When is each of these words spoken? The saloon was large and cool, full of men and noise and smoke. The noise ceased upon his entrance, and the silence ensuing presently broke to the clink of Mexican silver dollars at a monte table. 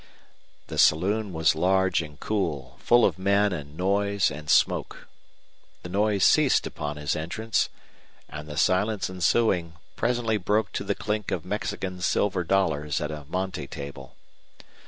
The 0.65 0.79
saloon 0.79 1.31
was 1.31 1.53
large 1.53 2.01
and 2.01 2.19
cool, 2.19 2.79
full 2.79 3.05
of 3.05 3.19
men 3.19 3.53
and 3.53 3.77
noise 3.77 4.31
and 4.31 4.49
smoke. 4.49 5.07
The 5.83 5.89
noise 5.89 6.23
ceased 6.23 6.65
upon 6.65 6.97
his 6.97 7.15
entrance, 7.15 7.69
and 8.27 8.49
the 8.49 8.57
silence 8.57 9.11
ensuing 9.11 9.73
presently 9.95 10.37
broke 10.37 10.71
to 10.71 10.83
the 10.83 10.95
clink 10.95 11.29
of 11.29 11.45
Mexican 11.45 12.01
silver 12.01 12.43
dollars 12.43 12.99
at 12.99 13.11
a 13.11 13.25
monte 13.25 13.67
table. 13.67 14.15